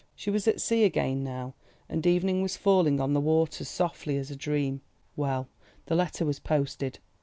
She 0.15 0.31
was 0.31 0.47
at 0.47 0.59
sea 0.59 0.83
again 0.83 1.23
now, 1.23 1.53
and 1.87 2.03
evening 2.07 2.41
was 2.41 2.57
falling 2.57 2.99
on 2.99 3.13
the 3.13 3.19
waters 3.21 3.69
softly 3.69 4.17
as 4.17 4.31
a 4.31 4.35
dream. 4.35 4.81
Well, 5.15 5.47
the 5.85 5.95
letter 5.95 6.25
was 6.25 6.39
posted. 6.39 6.97